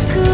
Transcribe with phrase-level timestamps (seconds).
[0.00, 0.33] く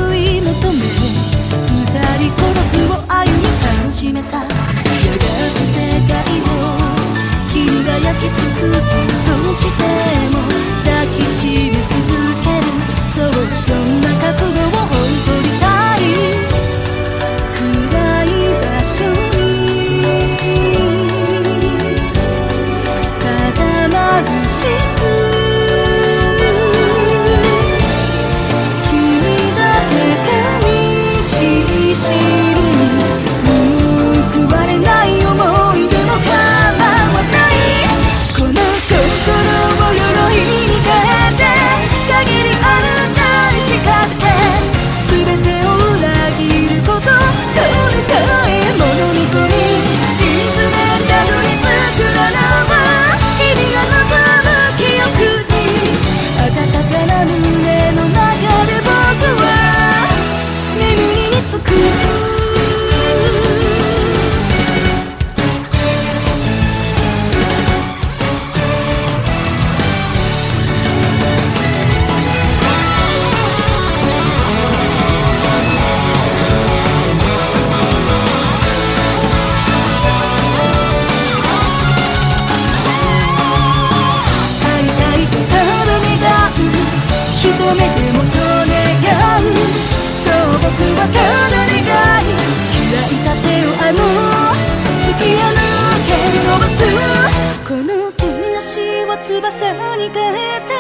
[99.97, 100.73] に変えて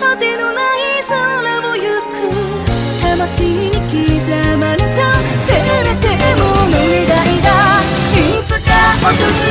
[0.00, 1.14] 果てのない空
[1.70, 1.82] を行
[2.12, 2.14] く。
[3.02, 3.78] 魂に刻
[4.58, 4.84] まれた
[5.46, 5.52] せ
[5.84, 6.04] めて
[6.40, 7.06] もの願
[7.42, 7.48] だ。
[8.14, 8.70] いつか
[9.02, 9.43] 訪れ